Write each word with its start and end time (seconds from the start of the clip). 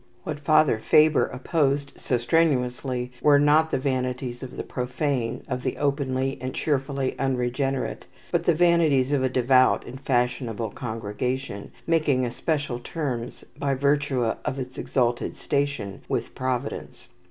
What 0.23 0.39
Father 0.39 0.79
Faber 0.79 1.27
opposed 1.27 1.91
so 1.95 2.17
strenuously 2.17 3.11
were, 3.21 3.37
not 3.37 3.69
the 3.69 3.77
vanities 3.77 4.41
of 4.41 4.57
the 4.57 4.63
profane, 4.63 5.43
of 5.47 5.61
the 5.61 5.77
openly 5.77 6.39
and 6.41 6.55
cheerfully 6.55 7.13
unregenerate; 7.19 8.07
but 8.31 8.45
the 8.45 8.55
vanities 8.55 9.11
of 9.11 9.21
a 9.21 9.29
devout 9.29 9.85
and 9.85 10.01
fashionable 10.01 10.71
congregation, 10.71 11.69
making 11.85 12.25
especial 12.25 12.79
terms 12.79 13.45
by 13.59 13.75
virtue 13.75 14.23
of 14.23 14.57
its 14.57 14.79
exalted 14.79 15.35
station 15.35 16.01
with 16.09 16.33
Providence. 16.33 17.07